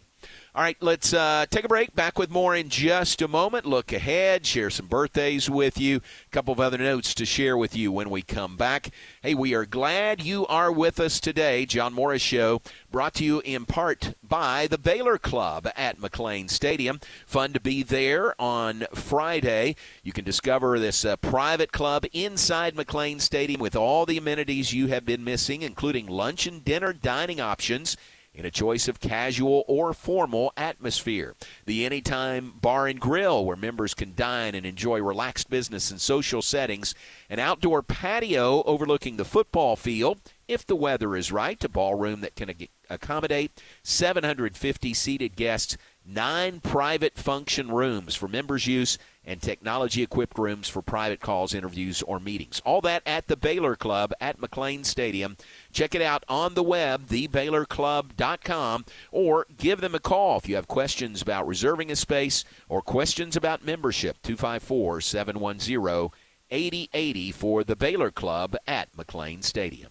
All 0.53 0.61
right, 0.61 0.75
let's 0.81 1.13
uh, 1.13 1.45
take 1.49 1.63
a 1.63 1.69
break. 1.69 1.95
Back 1.95 2.19
with 2.19 2.29
more 2.29 2.53
in 2.53 2.67
just 2.67 3.21
a 3.21 3.29
moment. 3.29 3.65
Look 3.65 3.93
ahead, 3.93 4.45
share 4.45 4.69
some 4.69 4.87
birthdays 4.87 5.49
with 5.49 5.79
you, 5.79 6.01
a 6.27 6.29
couple 6.31 6.51
of 6.51 6.59
other 6.59 6.77
notes 6.77 7.13
to 7.13 7.25
share 7.25 7.55
with 7.55 7.73
you 7.73 7.89
when 7.89 8.09
we 8.09 8.21
come 8.21 8.57
back. 8.57 8.89
Hey, 9.21 9.33
we 9.33 9.53
are 9.53 9.65
glad 9.65 10.21
you 10.21 10.45
are 10.47 10.69
with 10.69 10.99
us 10.99 11.21
today. 11.21 11.65
John 11.65 11.93
Morris 11.93 12.21
Show 12.21 12.61
brought 12.91 13.13
to 13.13 13.23
you 13.23 13.39
in 13.45 13.63
part 13.63 14.13
by 14.21 14.67
the 14.67 14.77
Baylor 14.77 15.17
Club 15.17 15.69
at 15.77 15.99
McLane 16.01 16.49
Stadium. 16.49 16.99
Fun 17.25 17.53
to 17.53 17.61
be 17.61 17.81
there 17.81 18.35
on 18.37 18.87
Friday. 18.93 19.77
You 20.03 20.11
can 20.11 20.25
discover 20.25 20.77
this 20.77 21.05
uh, 21.05 21.15
private 21.15 21.71
club 21.71 22.03
inside 22.11 22.75
McLane 22.75 23.21
Stadium 23.21 23.61
with 23.61 23.77
all 23.77 24.05
the 24.05 24.17
amenities 24.17 24.73
you 24.73 24.87
have 24.87 25.05
been 25.05 25.23
missing, 25.23 25.61
including 25.61 26.07
lunch 26.07 26.45
and 26.45 26.65
dinner 26.65 26.91
dining 26.91 27.39
options 27.39 27.95
in 28.33 28.45
a 28.45 28.51
choice 28.51 28.87
of 28.87 28.99
casual 28.99 29.65
or 29.67 29.93
formal 29.93 30.53
atmosphere. 30.55 31.35
The 31.65 31.85
Anytime 31.85 32.53
Bar 32.61 32.87
and 32.87 32.99
Grill, 32.99 33.43
where 33.43 33.57
members 33.57 33.93
can 33.93 34.13
dine 34.15 34.55
and 34.55 34.65
enjoy 34.65 35.01
relaxed 35.01 35.49
business 35.49 35.91
and 35.91 35.99
social 35.99 36.41
settings. 36.41 36.95
An 37.29 37.39
outdoor 37.39 37.81
patio 37.81 38.63
overlooking 38.63 39.17
the 39.17 39.25
football 39.25 39.75
field, 39.75 40.19
if 40.47 40.65
the 40.65 40.75
weather 40.75 41.15
is 41.15 41.31
right. 41.31 41.61
A 41.63 41.69
ballroom 41.69 42.21
that 42.21 42.35
can 42.35 42.53
accommodate 42.89 43.61
750 43.83 44.93
seated 44.93 45.35
guests. 45.35 45.77
Nine 46.05 46.61
private 46.61 47.17
function 47.17 47.69
rooms 47.69 48.15
for 48.15 48.27
members' 48.27 48.65
use 48.65 48.97
and 49.25 49.41
technology 49.41 50.01
equipped 50.01 50.37
rooms 50.37 50.67
for 50.67 50.81
private 50.81 51.19
calls, 51.19 51.53
interviews, 51.53 52.01
or 52.01 52.19
meetings. 52.19 52.61
All 52.65 52.81
that 52.81 53.03
at 53.05 53.27
the 53.27 53.37
Baylor 53.37 53.75
Club 53.75 54.13
at 54.19 54.39
McLane 54.39 54.85
Stadium. 54.85 55.37
Check 55.71 55.93
it 55.93 56.01
out 56.01 56.23
on 56.27 56.53
the 56.53 56.63
web, 56.63 57.07
thebaylorclub.com, 57.07 58.85
or 59.11 59.45
give 59.57 59.81
them 59.81 59.95
a 59.95 59.99
call 59.99 60.37
if 60.37 60.49
you 60.49 60.55
have 60.55 60.67
questions 60.67 61.21
about 61.21 61.47
reserving 61.47 61.91
a 61.91 61.95
space 61.95 62.43
or 62.67 62.81
questions 62.81 63.35
about 63.35 63.65
membership. 63.65 64.21
254 64.23 65.01
710 65.01 66.09
8080 66.51 67.31
for 67.31 67.63
the 67.63 67.75
Baylor 67.75 68.11
Club 68.11 68.57
at 68.67 68.91
McLane 68.95 69.43
Stadium. 69.43 69.90